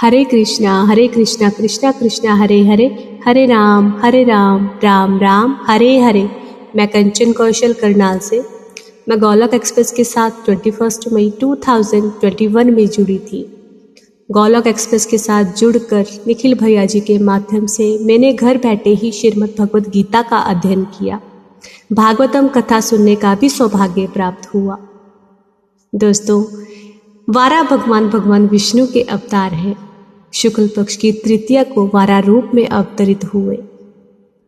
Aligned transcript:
हरे 0.00 0.24
कृष्णा 0.24 0.84
हरे 0.84 1.08
कृष्णा 1.08 1.48
कृष्णा 1.50 1.92
कृष्णा, 1.92 2.34
हरे 2.34 2.66
हरे 2.66 3.20
हरे 3.24 3.46
राम 3.46 4.00
हरे 4.02 4.24
राम 4.24 4.70
राम 4.84 5.18
राम, 5.18 5.56
हरे 5.62 5.98
हरे। 5.98 6.30
मैं 6.76 6.88
कंचन 6.88 7.32
कौशल 7.32 7.72
करनाल 7.72 8.18
से, 8.18 8.44
मैं 9.08 9.20
गौलक 9.20 9.54
एक्सप्रेस 9.54 9.92
के 9.92 10.04
साथ 10.04 10.30
21 10.30 11.00
मई 11.12 11.32
2021 11.40 12.70
में 12.70 12.86
जुड़ी 12.86 13.18
थी। 13.18 13.52
गौलक 14.30 14.66
एक्सप्रेस 14.66 15.06
के 15.06 15.18
साथ 15.18 15.44
जुड़कर 15.44 16.06
निखिल 16.26 16.54
भैया 16.54 16.84
जी 16.84 17.00
के 17.00 17.18
माध्यम 17.18 17.66
से 17.66 17.98
मैंने 18.04 18.32
घर 18.32 18.56
बैठे 18.56 18.90
ही 18.90 19.12
श्रीमद् 19.12 19.60
भगवद 19.60 19.88
गीता 19.88 20.22
का 20.22 20.38
अध्ययन 20.38 20.84
किया। 20.84 21.20
भागवतम 21.92 22.48
कथा 22.48 22.80
सुनने 22.80 23.16
का 23.16 23.34
भी 23.34 23.48
सौभाग्य 23.48 24.06
प्राप्त 24.06 24.54
हुआ। 24.54 24.78
दोस्तों, 25.94 26.44
वारा 27.30 27.62
भगवान 27.62 28.08
भगवान 28.08 28.46
विष्णु 28.46 28.86
के 28.86 29.02
अवतार 29.02 29.52
हैं। 29.52 29.87
शुक्ल 30.32 30.68
पक्ष 30.76 30.96
की 30.96 31.12
तृतीया 31.12 31.62
को 31.64 31.86
वारा 31.94 32.18
रूप 32.18 32.50
में 32.54 32.66
अवतरित 32.66 33.24
हुए। 33.24 33.56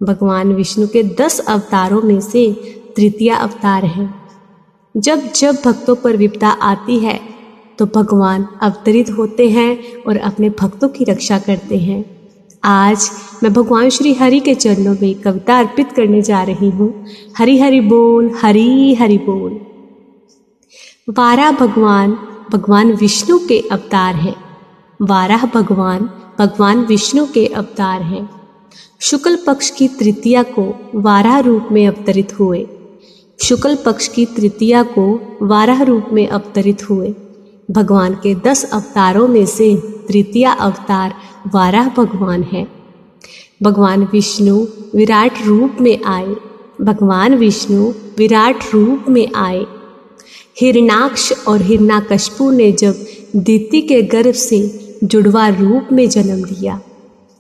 भगवान 0.00 0.52
विष्णु 0.52 0.86
के 0.88 1.02
दस 1.02 1.38
अवतारों 1.40 2.00
में 2.02 2.20
से 2.20 2.52
तृतीया 2.96 3.36
अवतार 3.36 3.84
है। 3.84 4.08
जब 4.94 5.22
जब 5.32 5.56
भक्तों 5.64 5.94
पर 5.94 6.16
विपदा 6.16 6.48
आती 6.48 6.98
है 6.98 7.18
तो 7.78 7.86
भगवान 7.86 8.46
अवतरित 8.62 9.10
होते 9.10 9.48
हैं 9.50 10.02
और 10.02 10.16
अपने 10.16 10.50
भक्तों 10.50 10.88
की 10.88 11.04
रक्षा 11.04 11.38
करते 11.38 11.76
हैं। 11.78 12.04
आज 12.64 13.10
मैं 13.42 13.52
भगवान 13.52 13.88
श्री 13.88 14.12
हरि 14.14 14.40
के 14.40 14.54
चरणों 14.54 14.94
में 15.02 15.14
कविता 15.14 15.58
अर्पित 15.58 15.92
करने 15.92 16.22
जा 16.22 16.42
रही 16.42 16.70
हूँ। 16.70 16.92
हरि 17.38 17.58
हरि 17.58 17.80
बोल, 17.80 18.30
हरि 18.42 18.94
हरि 19.00 19.18
बोल। 19.18 19.60
वारा 21.08 21.50
भगवान 21.50 22.16
भगवान 22.52 22.92
विष्णु 22.92 23.38
के 23.38 23.58
अवतार 23.72 24.14
हैं। 24.14 24.34
वाराह 25.02 25.46
भगवान 25.46 26.10
भगवान 26.38 26.78
विष्णु 26.78 27.26
के 27.26 27.46
अवतार 27.46 28.02
हैं। 28.02 28.30
शुक्ल 29.00 29.38
पक्ष 29.46 29.70
की 29.70 29.88
तृतीया 29.88 30.42
को 30.42 30.90
वाराह 30.94 31.38
रूप 31.38 31.68
में 31.72 31.86
अवतरित 31.86 32.40
हुए। 32.40 32.66
शुक्ल 33.44 33.78
पक्ष 33.86 34.08
की 34.08 34.24
तृतीया 34.24 34.82
को 34.82 35.38
वाराह 35.42 35.82
रूप 35.82 36.06
में 36.12 36.28
अवतरित 36.28 36.90
हुए। 36.90 37.14
भगवान 37.70 38.14
के 38.14 38.34
दस 38.34 38.70
अवतारों 38.72 39.28
में 39.28 39.46
से 39.46 39.76
तृतीया 40.08 40.52
अवतार 40.52 41.14
वाराह 41.54 41.88
भगवान 41.88 42.42
है। 42.42 42.68
भगवान 43.62 44.08
विष्णु 44.12 44.66
विराट 44.94 45.32
रूप 45.46 45.76
में 45.80 46.04
आए। 46.04 46.36
भगवान 46.80 47.34
विष्णु 47.34 47.92
विराट 48.18 48.58
रूप 48.74 49.04
में 49.08 49.28
आए। 49.34 49.66
हिरणाक्ष 50.60 51.32
और 51.48 51.62
हिरणाकशपु 51.62 52.50
ने 52.50 52.72
जब 52.72 53.06
दीति 53.36 53.80
के 53.80 54.02
गर्भ 54.02 54.34
से 54.34 54.89
जुड़वा 55.04 55.48
रूप 55.48 55.88
में 55.92 56.08
जन्म 56.08 56.44
लिया। 56.44 56.80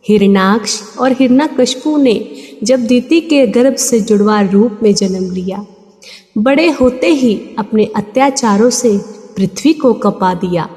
हिरणाक्ष 0.08 0.96
और 0.98 1.12
हिरणाकशपु 1.12 1.96
ने 1.96 2.30
जब 2.64 2.80
दीति 2.80 3.20
के 3.20 3.46
गर्भ 3.46 3.74
से 3.74 4.00
जुड़वा 4.00 4.40
रूप 4.40 4.78
में 4.82 4.94
जन्म 4.94 5.32
लिया, 5.32 5.66
बड़े 6.38 6.70
होते 6.70 7.06
ही 7.06 7.40
अपने 7.58 7.84
अत्याचारों 7.84 8.70
से 8.70 8.98
पृथ्वी 9.36 9.72
को 9.72 9.92
कपा 9.92 10.34
दिया। 10.34 10.68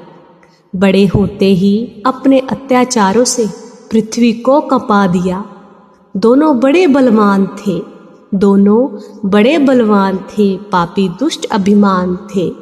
बड़े 0.76 1.06
होते 1.06 1.46
ही 1.46 2.02
अपने 2.06 2.38
अत्याचारों 2.38 3.24
से 3.24 3.46
पृथ्वी 3.90 4.32
को 4.32 4.60
कपा 4.60 5.06
दिया। 5.06 5.44
दोनों 6.16 6.60
बड़े 6.60 6.86
बलवान 6.86 7.46
थे। 7.46 7.82
दोनों 8.34 8.98
बड़े 9.30 9.58
बलवान 9.58 10.16
थे, 10.16 10.56
पापी 10.56 11.08
दुष्ट 11.08 11.44
अभिमान 11.44 12.16
थे। 12.16 12.52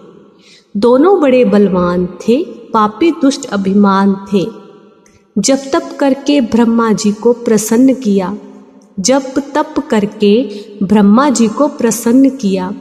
दोनों 0.76 1.20
बड़े 1.20 1.44
बलवान 1.44 2.06
थे। 2.06 2.61
पापी 2.74 3.10
दुष्ट 3.10 3.46
अभिमान 3.46 4.14
थे। 4.32 4.46
जब 5.38 5.58
तप 5.72 5.96
करके 6.00 6.40
ब्रह्मा 6.40 6.92
जी 6.92 7.12
को 7.12 7.32
प्रसन्न 7.32 7.94
किया, 7.94 8.36
जब 9.00 9.22
तप 9.54 9.74
करके 9.90 10.32
ब्रह्मा 10.82 11.30
जी 11.30 11.48
को 11.48 11.68
प्रसन्न 11.68 12.30
किया 12.30 12.72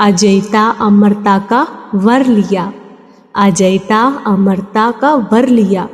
अजयता 0.00 0.68
अमरता 0.80 1.38
का 1.38 1.66
वर 1.94 2.26
लिया 2.26 2.72
अजयता 3.36 4.22
अमरता 4.26 4.90
का 4.90 5.14
वर 5.14 5.48
लिया। 5.48 5.88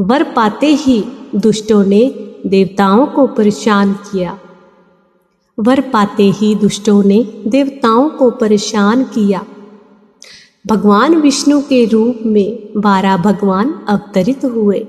वर 0.00 0.22
पाते 0.22 0.66
ही 0.66 1.04
दुष्टों 1.36 1.84
ने 1.84 2.02
देवताओं 2.46 3.06
को 3.06 3.26
परेशान 3.26 3.92
किया। 3.92 4.38
वर 5.58 5.80
पाते 5.80 6.30
ही 6.30 6.54
दुष्टों 6.54 7.02
ने 7.04 7.42
देवताओं 7.46 8.08
को 8.08 8.30
परेशान 8.30 9.04
किया। 9.04 9.44
भगवान 10.66 11.14
विष्णु 11.16 11.60
के 11.60 11.84
रूप 11.84 12.16
में 12.26 12.68
बारह 12.76 13.16
भगवान 13.16 13.86
अवतरित 13.88 14.44
हुए। 14.44 14.86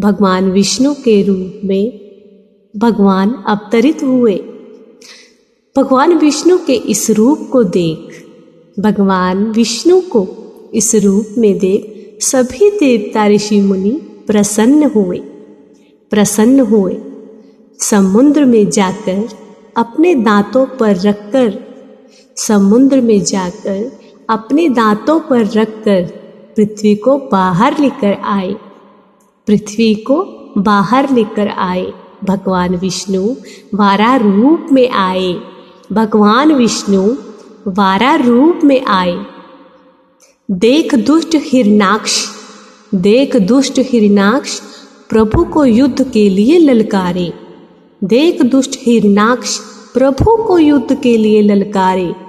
भगवान 0.00 0.50
विष्णु 0.50 0.94
के 0.94 1.22
रूप 1.22 1.60
में 1.64 2.00
भगवान 2.76 3.30
अवतरित 3.30 4.02
हुए। 4.02 4.36
भगवान 5.76 6.12
विष्णु 6.12 6.58
के 6.66 6.74
इस 6.74 7.10
रूप 7.10 7.48
को 7.52 7.64
देख, 7.64 8.26
भगवान 8.78 9.44
विष्णु 9.44 10.00
को 10.00 10.28
इस 10.74 10.94
रूप 10.94 11.26
में 11.38 11.58
देख 11.58 12.16
सभी 12.22 12.70
देवता 12.70 13.26
ऋषि 13.26 13.60
मुनि 13.60 13.90
प्रसन्न 14.26 14.84
हुए। 14.84 15.18
प्रसन्न 16.10 16.60
हुए। 16.60 16.96
समुद्र 17.78 18.44
में 18.44 18.70
जाकर 18.70 19.28
अपने 19.76 20.14
दांतों 20.14 20.66
पर 20.66 20.96
रखकर, 20.96 21.58
समुद्र 22.36 23.00
में 23.00 23.24
जाकर 23.24 24.03
अपने 24.28 24.68
दांतों 24.68 25.20
पर 25.20 25.46
रखकर 25.46 26.02
पृथ्वी 26.56 26.94
को 26.94 27.18
बाहर 27.18 27.78
लेकर 27.78 28.16
आए। 28.24 28.56
पृथ्वी 29.46 29.94
को 29.94 30.26
बाहर 30.58 31.12
लेकर 31.12 31.48
आए। 31.48 31.92
भगवान 32.24 32.76
विष्णु 32.76 33.34
वारा 33.74 34.16
रूप 34.16 34.66
में 34.72 34.90
आए। 34.90 35.40
भगवान 35.92 36.52
विष्णु 36.52 37.14
वारा 37.68 38.14
रूप 38.14 38.60
में 38.64 38.86
आए। 38.86 39.26
देख 40.50 40.94
दुष्ट 40.94 41.28
हिरनाक्ष 41.34 42.26
देख 42.94 43.36
दुष्ट 43.36 43.74
हिरनाक्ष 43.78 44.60
प्रभु 45.10 45.44
को 45.44 45.64
युद्ध 45.64 46.10
के 46.10 46.28
लिए 46.28 46.58
ललकारे। 46.58 47.32
देख 48.04 48.42
दुष्ट 48.42 48.70
हिरनाक्ष 48.78 49.58
प्रभु 49.94 50.36
को 50.36 50.58
युद्ध 50.58 51.00
के 51.00 51.16
लिए 51.16 51.42
ललकारे। 51.42 52.23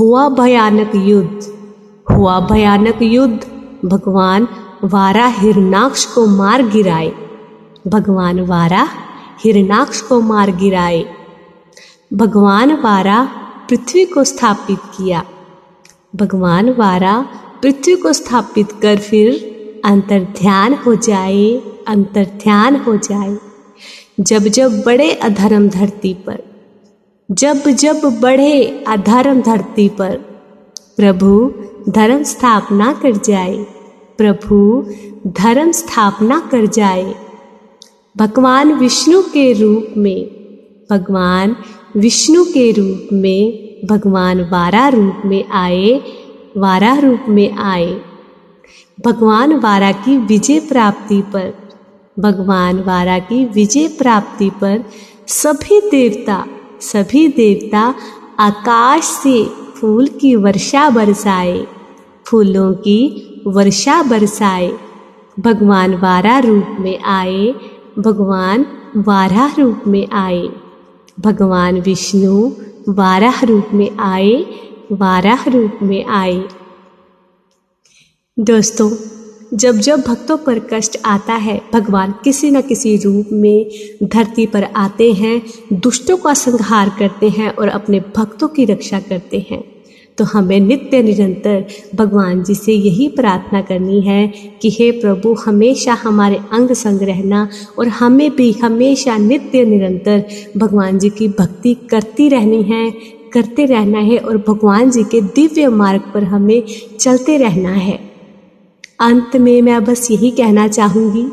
हुआ 0.00 0.28
भयानक 0.28 0.92
युद्ध। 0.94 1.54
हुआ 2.14 2.40
भयानक 2.40 3.02
युद्ध, 3.02 3.40
भगवान 3.88 4.48
वारा 4.84 5.26
हिरनाक्ष 5.26 6.04
को 6.04 6.26
मार 6.26 6.68
गिराए। 6.68 7.12
भगवान 7.88 8.40
वारा 8.40 8.88
हिरनाक्ष 9.44 10.00
को 10.00 10.20
मार 10.20 10.50
गिराए। 10.50 11.04
भगवान 12.14 12.72
वारा 12.72 13.28
पृथ्वी 13.68 14.04
को 14.04 14.24
स्थापित 14.24 14.78
किया। 14.78 15.24
भगवान 16.16 16.70
वारा 16.70 17.26
पृथ्वी 17.62 17.96
को 17.96 18.12
स्थापित 18.12 18.72
कर 18.72 18.96
फिर 18.96 19.54
अंतर 19.84 20.20
ध्यान 20.20 20.74
हो 20.74 20.94
जाए 20.94 21.62
अंतर 21.88 22.24
ध्यान 22.24 22.76
हो 22.76 22.96
जाए। 22.96 23.38
जब 24.20 24.38
जब 24.38 24.82
बड़े 24.82 25.12
अधर्म 25.12 25.68
धरती 25.68 26.14
पर 26.14 26.53
जब 27.34 27.56
जब 27.56 28.20
बढ़े 28.20 28.84
अधर्म 28.88 29.40
धरती 29.40 29.88
पर। 29.88 30.14
प्रभु, 30.96 31.52
धर्म 31.88 32.22
स्थापना 32.22 32.92
कर 32.92 33.16
जाए। 33.16 33.66
प्रभु, 34.18 34.84
धर्म 35.26 35.72
स्थापना 35.72 36.48
कर 36.50 36.66
जाए। 36.66 37.14
भगवान 38.16 38.72
विष्णु 38.72 39.22
के 39.22 39.52
रूप 39.52 39.86
में, 39.96 40.26
भगवान 40.90 41.56
विष्णु 41.96 42.44
के 42.44 42.72
रूप 42.72 43.08
में, 43.12 43.76
भगवान 43.86 44.40
वारा 44.40 44.88
रूप 44.88 45.22
में 45.24 45.44
आए, 45.48 46.02
वारा 46.56 46.98
रूप 46.98 47.20
में 47.28 47.52
आए। 47.52 48.00
भगवान 49.06 49.52
वारा 49.52 49.92
की 49.92 50.18
विजय 50.18 50.60
प्राप्ति 50.60 51.22
पर, 51.22 51.54
भगवान 52.18 52.80
वारा 52.80 53.18
की 53.18 53.44
विजय 53.44 53.88
प्राप्ति 53.88 54.50
पर 54.50 54.84
सभी 55.28 55.80
देवता 55.80 56.46
सभी 56.92 57.28
देवता 57.28 57.94
आकाश 58.38 59.04
से 59.04 59.44
फूल 59.46 60.06
की 60.06 60.36
वर्षा 60.36 60.90
बरसाए, 60.90 61.66
फूलों 62.26 62.74
की 62.74 63.00
वर्षा 63.46 64.02
बरसाए। 64.02 64.72
भगवान 65.40 65.94
वारा 65.94 66.38
रूप 66.38 66.76
में 66.80 66.98
आए, 67.02 67.54
भगवान 67.98 68.66
वारा 68.96 69.54
रूप 69.58 69.82
में 69.86 70.08
आए। 70.12 70.48
भगवान 71.20 71.80
विष्णु 71.80 72.52
वाराह 72.88 73.44
रूप 73.44 73.66
में 73.74 73.90
आए 73.98 74.46
वाराह 74.92 75.48
रूप 75.48 75.78
में 75.82 76.04
आए। 76.04 76.48
दोस्तों 78.38 78.90
जब 79.54 79.76
जब 79.76 80.00
भक्तों 80.00 80.36
पर 80.36 80.58
कष्ट 80.58 80.98
आता 81.04 81.34
है, 81.34 81.60
भगवान 81.72 82.14
किसी 82.24 82.50
न 82.50 82.60
किसी 82.60 82.96
रूप 82.96 83.28
में 83.32 83.66
धरती 84.02 84.46
पर 84.46 84.64
आते 84.64 85.12
हैं, 85.12 85.42
दुष्टों 85.72 86.16
का 86.16 86.34
संहार 86.34 86.88
करते 86.98 87.28
हैं 87.28 87.50
और 87.50 87.68
अपने 87.68 88.00
भक्तों 88.00 88.48
की 88.48 88.64
रक्षा 88.64 89.00
करते 89.00 89.46
हैं। 89.50 89.64
तो 90.18 90.24
हमें 90.24 90.60
नित्य 90.60 91.02
निरंतर 91.02 91.64
भगवान 91.94 92.42
जी 92.42 92.54
से 92.54 92.72
यही 92.72 93.08
प्रार्थना 93.08 93.62
करनी 93.62 94.00
है 94.00 94.32
कि 94.62 94.70
हे 94.70 94.90
प्रभु, 94.90 95.34
हमेशा 95.34 95.94
हमारे 95.94 96.36
अंग 96.52 96.72
संग 96.72 97.02
रहना 97.02 97.48
और 97.78 97.88
हमें 97.88 98.36
भी 98.36 98.52
हमेशा 98.52 99.16
नित्य 99.16 99.64
निरंतर 99.64 100.24
भगवान 100.56 100.98
जी 100.98 101.10
की 101.10 101.28
भक्ति 101.28 101.74
करती 101.74 102.28
रहनी 102.28 102.62
है, 102.62 102.90
करते 103.32 103.64
रहना 103.64 103.98
है 103.98 104.18
और 104.18 104.36
भगवान 104.36 104.90
जी 104.90 105.04
के 105.04 105.20
दिव्य 105.20 105.68
मार्ग 105.68 106.02
पर 106.14 106.24
हमें 106.24 106.62
चलते 107.00 107.36
रहना 107.36 107.72
है। 107.72 108.03
अंत 109.00 109.36
में 109.36 109.62
मैं 109.62 109.84
बस 109.84 110.10
यही 110.10 110.30
कहना 110.30 110.68
चाहूँगी, 110.68 111.26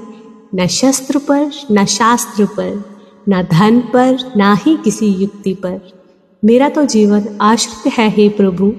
न 0.56 0.68
शस्त्र 0.68 1.18
पर, 1.18 1.52
न 1.72 1.86
शास्त्र 1.86 2.46
पर, 2.46 2.84
न 3.30 3.44
धन 3.44 3.80
पर, 3.80 4.34
ना 4.38 4.54
ही 4.54 4.78
किसी 4.84 5.08
युक्ति 5.08 5.54
पर। 5.54 5.82
मेरा 6.46 6.70
तो 6.70 6.86
जीवन 6.86 7.38
आश्रित 7.42 7.94
है 7.94 8.10
हे 8.10 8.30
प्रभु, 8.30 8.72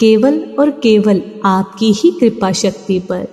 केवल 0.00 0.56
और 0.58 0.70
केवल 0.70 1.22
आपकी 1.44 1.92
ही 1.92 2.10
कृपा 2.10 2.52
शक्ति 2.52 2.98
पर। 2.98 3.26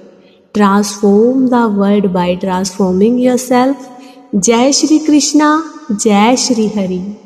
Transform 0.53 1.47
the 1.47 1.53
world 1.53 2.05
by 2.05 2.35
transforming 2.35 3.23
yourself 3.37 3.89
जय 4.35 4.71
श्री 4.71 4.99
कृष्णा, 4.99 5.63
जय 5.91 6.35
श्री 6.35 6.67
हरि। 6.67 7.17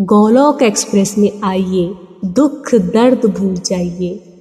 गोलोक 0.00 0.62
एक्सप्रेस 0.62 1.18
में 1.18 1.40
आइए, 1.44 1.94
दुख 2.24 2.74
दर्द 2.74 3.26
भूल 3.26 3.54
जाइए। 3.54 4.31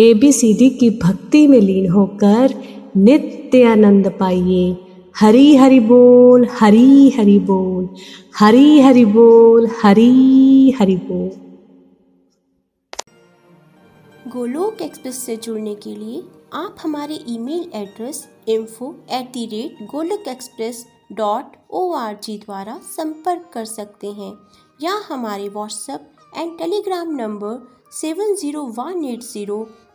ए 0.00 0.12
बी 0.14 0.32
सी 0.32 0.52
डी 0.54 0.68
की 0.70 0.88
भक्ति 0.98 1.46
में 1.46 1.60
लीन 1.60 1.88
होकर 1.90 2.54
नित्य 2.96 3.62
आनंद 3.64 4.08
पाइए। 4.20 4.76
हरी 5.16 5.56
हरि 5.56 5.80
बोल, 5.80 6.46
हरी 6.50 7.10
हरि 7.10 7.38
बोल, 7.38 7.88
हरी 8.38 8.80
हरि 8.80 9.04
बोल, 9.06 9.68
हरी 9.82 10.70
हरि 10.78 10.96
बोल। 11.08 11.30
गोलोक 14.32 14.82
एक्सप्रेस 14.82 15.18
से 15.26 15.36
जुड़ने 15.36 15.74
के 15.74 15.94
लिए 15.96 16.22
आप 16.54 16.76
हमारे 16.82 17.18
email 17.28 17.70
address 17.74 18.26
info 18.48 18.94
at 19.12 19.28
the 19.32 19.44
rate 19.46 19.82
Golok 19.90 20.28
express 20.28 20.84
dot 21.12 21.56
O 21.70 21.90
R 21.96 22.16
G 22.22 22.36
द्वारा 22.38 22.78
संपर्क 22.86 23.50
कर 23.54 23.64
सकते 23.64 24.12
हैं 24.12 24.32
या 24.80 24.94
हमारे 25.08 25.48
WhatsApp 25.48 26.10
and 26.36 26.56
Telegram 26.58 27.14
number 27.16 27.58
seven 27.92 28.34
zero 28.36 28.62
one 28.78 29.04
eight 29.04 29.22
zero 29.22 29.58